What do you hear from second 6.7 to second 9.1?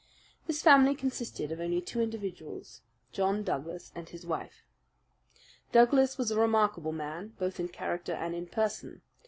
man, both in character and in person.